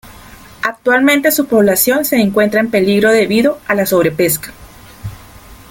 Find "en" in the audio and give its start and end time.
2.59-2.71